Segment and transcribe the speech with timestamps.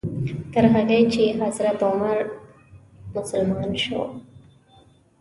[0.53, 2.17] تر هغې چې حضرت عمر
[3.15, 4.01] مسلمان شو.